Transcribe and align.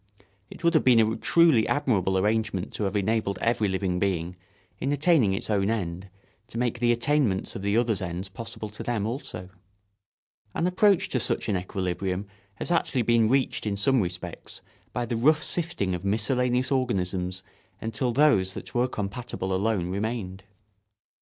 It 0.49 0.63
would 0.63 0.73
have 0.73 0.83
been 0.83 0.99
a 0.99 1.15
truly 1.15 1.67
admirable 1.67 2.17
arrangement 2.17 2.73
to 2.73 2.85
have 2.85 2.95
enabled 2.95 3.37
every 3.37 3.67
living 3.67 3.99
being, 3.99 4.35
in 4.79 4.91
attaining 4.91 5.35
its 5.35 5.47
own 5.47 5.69
end, 5.69 6.09
to 6.47 6.57
make 6.57 6.79
the 6.79 6.91
attainments 6.91 7.55
of 7.55 7.61
the 7.61 7.77
others' 7.77 8.01
ends 8.01 8.27
possible 8.27 8.69
to 8.71 8.81
them 8.81 9.05
also. 9.05 9.49
An 10.55 10.65
approach 10.65 11.07
to 11.09 11.19
such 11.19 11.47
an 11.49 11.55
equilibrium 11.55 12.25
has 12.55 12.71
actually 12.71 13.03
been 13.03 13.27
reached 13.27 13.67
in 13.67 13.75
some 13.77 14.01
respects 14.01 14.61
by 14.91 15.05
the 15.05 15.15
rough 15.15 15.43
sifting 15.43 15.93
of 15.93 16.03
miscellaneous 16.03 16.71
organisms 16.71 17.43
until 17.79 18.11
those 18.11 18.55
that 18.55 18.73
were 18.73 18.87
compatible 18.87 19.53
alone 19.53 19.91
remained. 19.91 20.43